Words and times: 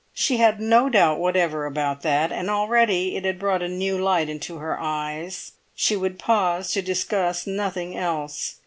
She 0.15 0.37
had 0.37 0.59
no 0.59 0.89
doubt 0.89 1.19
whatever 1.19 1.67
about 1.67 2.01
that, 2.01 2.31
and 2.31 2.49
already 2.49 3.15
it 3.15 3.23
had 3.23 3.37
brought 3.37 3.61
a 3.61 3.67
new 3.67 3.99
light 3.99 4.29
into 4.29 4.57
her 4.57 4.79
eyes. 4.79 5.51
She 5.75 5.95
would 5.95 6.17
pause 6.17 6.71
to 6.71 6.81
discuss 6.81 7.45
nothing 7.45 7.95
else. 7.95 8.55